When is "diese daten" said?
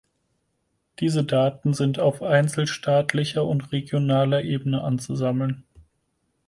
0.99-1.75